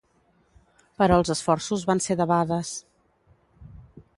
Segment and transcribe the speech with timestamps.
[1.01, 2.73] Però els esforços van ser debades.